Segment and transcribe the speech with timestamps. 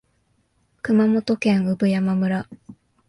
[0.81, 2.49] 熊本県産山村